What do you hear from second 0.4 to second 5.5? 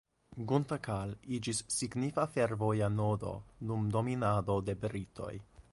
Guntakal iĝis signifa fervoja nodo dum dominado de britoj.